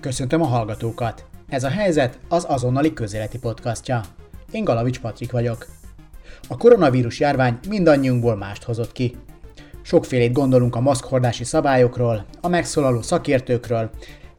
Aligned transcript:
Köszöntöm 0.00 0.42
a 0.42 0.46
hallgatókat! 0.46 1.24
Ez 1.48 1.64
a 1.64 1.68
helyzet 1.68 2.18
az 2.28 2.44
azonnali 2.48 2.92
közéleti 2.92 3.38
podcastja. 3.38 4.00
Én 4.50 4.64
Galavics 4.64 5.00
Patrik 5.00 5.32
vagyok. 5.32 5.66
A 6.48 6.56
koronavírus 6.56 7.20
járvány 7.20 7.58
mindannyiunkból 7.68 8.36
mást 8.36 8.62
hozott 8.62 8.92
ki. 8.92 9.16
Sokfélét 9.82 10.32
gondolunk 10.32 10.76
a 10.76 10.80
maszkhordási 10.80 11.44
szabályokról, 11.44 12.24
a 12.40 12.48
megszólaló 12.48 13.02
szakértőkről 13.02 13.90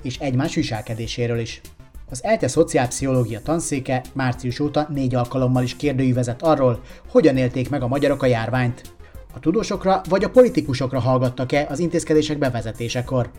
és 0.04 0.18
egymás 0.18 0.56
viselkedéséről 0.56 1.40
is. 1.40 1.62
Az 2.10 2.24
ELTE 2.24 2.48
szociálpszichológia 2.48 3.42
tanszéke 3.42 4.04
március 4.14 4.60
óta 4.60 4.88
négy 4.94 5.16
alkalommal 5.16 5.64
is 5.64 5.76
kérdőívezett 5.76 6.42
arról, 6.42 6.82
hogyan 7.10 7.38
élték 7.38 7.70
meg 7.70 7.82
a 7.82 7.88
magyarok 7.88 8.24
a 8.24 8.26
járványt. 8.26 8.82
A 9.34 9.40
tudósokra 9.40 10.02
vagy 10.10 10.24
a 10.24 10.30
politikusokra 10.30 11.00
hallgattak-e 11.00 11.68
az 11.70 11.80
intézkedések 11.80 12.38
bevezetésekor? 12.38 13.32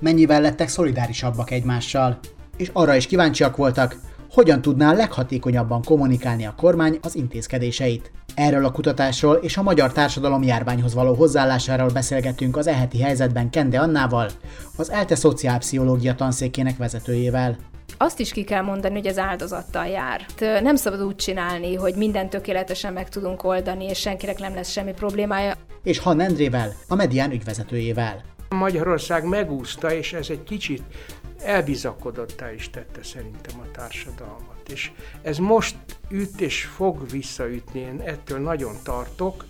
Mennyivel 0.00 0.40
lettek 0.40 0.68
szolidárisabbak 0.68 1.50
egymással? 1.50 2.18
És 2.56 2.70
arra 2.72 2.94
is 2.94 3.06
kíváncsiak 3.06 3.56
voltak, 3.56 3.96
hogyan 4.30 4.62
tudná 4.62 4.92
leghatékonyabban 4.92 5.82
kommunikálni 5.82 6.46
a 6.46 6.54
kormány 6.56 6.98
az 7.02 7.16
intézkedéseit. 7.16 8.10
Erről 8.34 8.64
a 8.64 8.72
kutatásról 8.72 9.34
és 9.34 9.56
a 9.56 9.62
magyar 9.62 9.92
társadalom 9.92 10.42
járványhoz 10.42 10.94
való 10.94 11.14
hozzáállásáról 11.14 11.88
beszélgetünk 11.88 12.56
az 12.56 12.66
eheti 12.66 13.00
helyzetben 13.00 13.50
Kende 13.50 13.80
Annával, 13.80 14.30
az 14.76 14.90
ELTE 14.90 15.14
szociálpszichológia 15.14 16.14
tanszékének 16.14 16.76
vezetőjével 16.76 17.56
azt 17.96 18.20
is 18.20 18.32
ki 18.32 18.44
kell 18.44 18.62
mondani, 18.62 18.94
hogy 18.94 19.06
az 19.06 19.18
áldozattal 19.18 19.86
jár. 19.86 20.26
Nem 20.62 20.76
szabad 20.76 21.02
úgy 21.02 21.16
csinálni, 21.16 21.74
hogy 21.74 21.94
minden 21.94 22.30
tökéletesen 22.30 22.92
meg 22.92 23.08
tudunk 23.08 23.44
oldani, 23.44 23.84
és 23.84 23.98
senkinek 23.98 24.38
nem 24.38 24.54
lesz 24.54 24.70
semmi 24.70 24.92
problémája. 24.92 25.54
És 25.82 25.98
Han 25.98 26.20
Endrével, 26.20 26.72
a 26.88 26.94
Medián 26.94 27.30
ügyvezetőjével. 27.30 28.22
Magyarország 28.48 29.24
megúszta, 29.24 29.92
és 29.92 30.12
ez 30.12 30.30
egy 30.30 30.42
kicsit 30.42 30.82
elbizakodottá 31.44 32.52
is 32.52 32.70
tette 32.70 33.02
szerintem 33.02 33.60
a 33.60 33.70
társadalmat. 33.72 34.68
És 34.68 34.90
ez 35.22 35.38
most 35.38 35.76
üt 36.10 36.40
és 36.40 36.64
fog 36.64 37.10
visszaütni, 37.10 37.80
én 37.80 38.00
ettől 38.04 38.38
nagyon 38.38 38.74
tartok. 38.84 39.44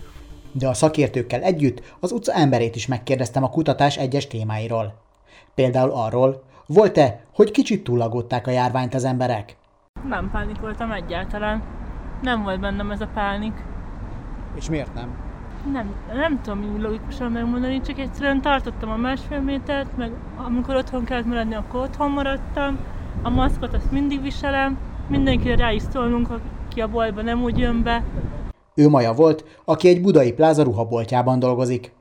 De 0.51 0.67
a 0.67 0.73
szakértőkkel 0.73 1.41
együtt 1.41 1.93
az 1.99 2.11
utca 2.11 2.33
emberét 2.33 2.75
is 2.75 2.87
megkérdeztem 2.87 3.43
a 3.43 3.49
kutatás 3.49 3.97
egyes 3.97 4.27
témáiról. 4.27 5.01
Például 5.55 5.91
arról, 5.91 6.43
volt-e, 6.73 7.23
hogy 7.33 7.51
kicsit 7.51 7.83
túlagották 7.83 8.47
a 8.47 8.51
járványt 8.51 8.93
az 8.93 9.03
emberek? 9.03 9.57
Nem 10.07 10.29
pánikoltam 10.31 10.91
egyáltalán. 10.91 11.63
Nem 12.21 12.43
volt 12.43 12.59
bennem 12.59 12.91
ez 12.91 13.01
a 13.01 13.07
pánik. 13.13 13.53
És 14.55 14.69
miért 14.69 14.93
nem? 14.93 15.09
Nem, 15.71 15.95
nem 16.13 16.41
tudom 16.41 16.73
úgy 16.73 16.81
logikusan 16.81 17.31
megmondani, 17.31 17.81
csak 17.81 17.99
egyszerűen 17.99 18.41
tartottam 18.41 18.89
a 18.89 18.95
másfél 18.95 19.39
métert, 19.39 19.97
meg 19.97 20.11
amikor 20.37 20.75
otthon 20.75 21.03
kellett 21.03 21.25
maradni, 21.25 21.55
akkor 21.55 21.81
otthon 21.81 22.11
maradtam. 22.11 22.77
A 23.21 23.29
maszkot 23.29 23.73
azt 23.73 23.91
mindig 23.91 24.21
viselem, 24.21 24.77
mindenkire 25.07 25.55
rá 25.55 25.71
is 25.71 25.83
szólnunk, 25.91 26.29
aki 26.29 26.81
a 26.81 26.87
boltba 26.87 27.21
nem 27.21 27.43
úgy 27.43 27.57
jön 27.57 27.83
be. 27.83 28.03
Ő 28.75 28.89
Maja 28.89 29.13
volt, 29.13 29.45
aki 29.65 29.87
egy 29.87 30.01
budai 30.01 30.33
pláza 30.33 30.63
ruhaboltjában 30.63 31.39
dolgozik. 31.39 31.91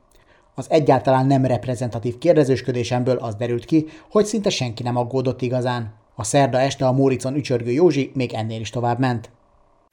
Az 0.61 0.67
egyáltalán 0.71 1.27
nem 1.27 1.45
reprezentatív 1.45 2.19
kérdezősködésemből 2.19 3.17
az 3.17 3.35
derült 3.35 3.65
ki, 3.65 3.87
hogy 4.11 4.25
szinte 4.25 4.51
senki 4.51 4.83
nem 4.83 4.97
aggódott 4.97 5.43
igazán. 5.43 5.93
A 6.15 6.25
szerda 6.25 6.59
este 6.59 6.87
a 6.87 6.93
Móricon 6.93 7.35
ücsörgő 7.35 7.71
Józsi 7.71 8.11
még 8.15 8.33
ennél 8.33 8.61
is 8.61 8.71
tovább 8.71 8.99
ment. 8.99 9.31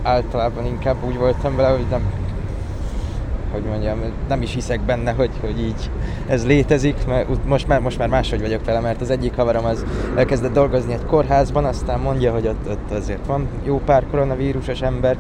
Általában 0.04 0.66
inkább 0.66 1.04
úgy 1.06 1.18
voltam 1.18 1.56
vele, 1.56 1.70
hogy 1.70 1.86
nem, 1.90 2.14
hogy 3.52 3.64
mondjam, 3.64 4.00
nem 4.28 4.42
is 4.42 4.54
hiszek 4.54 4.82
benne, 4.82 5.12
hogy, 5.12 5.32
hogy 5.42 5.60
így 5.60 5.92
ez 6.28 6.46
létezik, 6.46 7.06
mert 7.06 7.46
most 7.46 7.68
már, 7.68 7.80
most 7.80 7.98
már 7.98 8.08
máshogy 8.08 8.42
vagyok 8.42 8.66
vele, 8.66 8.80
mert 8.80 9.02
az 9.02 9.10
egyik 9.10 9.36
haverom 9.36 9.66
az 9.66 9.86
elkezdett 10.16 10.54
dolgozni 10.54 10.94
egy 10.94 11.06
kórházban, 11.06 11.66
aztán 11.66 12.00
mondja, 12.00 12.32
hogy 12.32 12.48
ott, 12.48 12.70
ott 12.70 12.92
azért 12.92 13.26
van 13.26 13.48
jó 13.64 13.82
pár 13.86 14.06
koronavírusos 14.12 14.82
ember, 14.82 15.18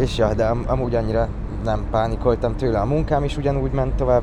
és 0.00 0.18
ja, 0.18 0.34
de 0.34 0.44
am, 0.44 0.64
amúgy 0.66 0.94
annyira 0.94 1.28
nem 1.64 1.86
pánikoltam 1.90 2.56
tőle, 2.56 2.80
a 2.80 2.84
munkám 2.84 3.24
is 3.24 3.36
ugyanúgy 3.36 3.72
ment 3.72 3.94
tovább. 3.94 4.22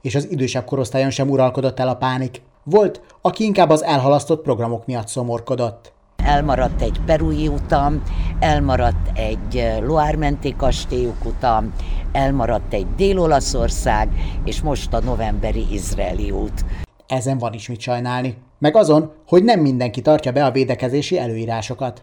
És 0.00 0.14
az 0.14 0.30
idősebb 0.30 0.64
korosztályon 0.64 1.10
sem 1.10 1.28
uralkodott 1.28 1.80
el 1.80 1.88
a 1.88 1.94
pánik. 1.94 2.42
Volt, 2.62 3.00
aki 3.20 3.44
inkább 3.44 3.70
az 3.70 3.84
elhalasztott 3.84 4.42
programok 4.42 4.86
miatt 4.86 5.08
szomorkodott. 5.08 5.92
Elmaradt 6.16 6.82
egy 6.82 7.00
perui 7.06 7.48
utam, 7.48 8.02
elmaradt 8.38 9.18
egy 9.18 9.72
Loármenti 9.80 10.56
kastélyuk 10.56 11.24
utam, 11.24 11.72
elmaradt 12.12 12.74
egy 12.74 12.86
Dél-Olaszország, 12.96 14.08
és 14.44 14.62
most 14.62 14.92
a 14.92 15.00
novemberi 15.00 15.72
izraeli 15.72 16.30
út. 16.30 16.64
Ezen 17.06 17.38
van 17.38 17.52
is 17.52 17.68
mit 17.68 17.80
sajnálni. 17.80 18.36
Meg 18.58 18.76
azon, 18.76 19.12
hogy 19.26 19.44
nem 19.44 19.60
mindenki 19.60 20.00
tartja 20.00 20.32
be 20.32 20.44
a 20.44 20.50
védekezési 20.50 21.18
előírásokat. 21.18 22.02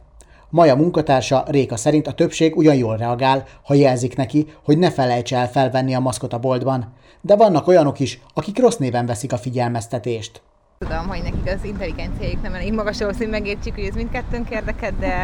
Maja 0.49 0.75
munkatársa 0.75 1.43
Réka 1.47 1.75
szerint 1.75 2.07
a 2.07 2.13
többség 2.13 2.57
ugyan 2.57 2.75
jól 2.75 2.97
reagál, 2.97 3.43
ha 3.63 3.73
jelzik 3.73 4.15
neki, 4.15 4.47
hogy 4.63 4.77
ne 4.77 4.91
felejtse 4.91 5.37
el 5.37 5.49
felvenni 5.49 5.95
a 5.95 5.99
maszkot 5.99 6.33
a 6.33 6.39
boltban. 6.39 6.93
De 7.21 7.35
vannak 7.35 7.67
olyanok 7.67 7.99
is, 7.99 8.21
akik 8.33 8.59
rossz 8.59 8.75
néven 8.75 9.05
veszik 9.05 9.33
a 9.33 9.37
figyelmeztetést. 9.37 10.41
Tudom, 10.77 11.07
hogy 11.07 11.21
nekik 11.21 11.53
az 11.55 11.63
intelligenciájuk 11.63 12.41
nem 12.41 12.53
elég 12.53 12.73
magas 12.73 13.01
ahhoz, 13.01 13.17
hogy 13.17 13.29
megértsük, 13.29 13.75
hogy 13.75 13.83
ez 13.83 13.95
mindkettőnk 13.95 14.49
érdeket, 14.49 14.99
de, 14.99 15.15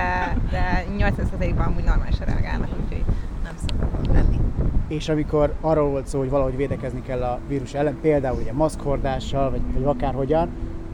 de 0.52 0.86
80%-ban 0.98 1.66
amúgy 1.66 1.84
normálisan 1.84 2.26
reagálnak, 2.26 2.70
úgyhogy 2.84 3.04
nem 3.44 3.56
szabad 3.68 4.14
lenni. 4.14 4.40
És 4.88 5.10
amikor 5.10 5.54
arról 5.62 5.90
volt 5.90 6.08
szó, 6.08 6.20
hogy 6.20 6.30
valahogy 6.30 6.56
védekezni 6.56 7.02
kell 7.02 7.24
a 7.24 7.40
vírus 7.48 7.74
ellen, 7.74 7.98
például 8.02 8.40
ugye 8.42 8.54
maszkhordással, 8.54 9.50
vagy, 9.50 9.62
vagy 9.74 9.84
akárhogyan, 9.84 10.50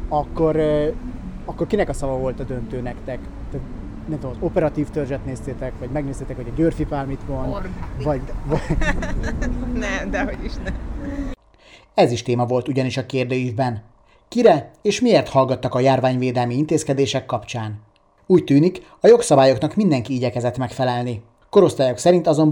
akkor, 0.10 0.62
akkor 1.46 1.68
kinek 1.68 1.90
a 1.90 1.94
szava 1.94 2.18
volt 2.18 2.40
a 2.40 2.44
döntő 2.44 2.82
nektek? 2.82 3.20
Nem 4.10 4.20
tudom, 4.20 4.36
az 4.36 4.48
operatív 4.48 4.90
törzset 4.90 5.26
néztétek, 5.26 5.74
vagy 5.80 5.90
megnéztétek, 5.90 6.36
hogy 6.36 6.48
a 6.48 6.56
Györfi 6.56 6.86
Pál 6.86 7.06
mit 7.06 7.28
mond, 7.28 7.54
Or, 7.54 7.70
vagy... 8.04 8.22
vagy... 8.46 8.78
nem, 9.74 10.10
de 10.12 10.24
hogy 10.24 10.44
is 10.44 10.54
nem. 10.64 10.76
Ez 11.94 12.12
is 12.12 12.24
téma 12.24 12.46
volt 12.46 12.68
ugyanis 12.68 12.98
a 12.98 13.06
kérdőívben. 13.06 13.84
Kire 14.28 14.72
és 14.82 15.02
miért 15.02 15.30
hallgattak 15.30 15.76
a 15.76 15.80
járványvédelmi 15.80 16.56
intézkedések 16.56 17.26
kapcsán? 17.26 17.80
Úgy 18.26 18.44
tűnik, 18.44 18.82
a 19.00 19.08
jogszabályoknak 19.08 19.76
mindenki 19.76 20.14
igyekezett 20.14 20.58
megfelelni. 20.58 21.22
Korosztályok 21.50 21.98
szerint 21.98 22.28
azonban 22.28 22.48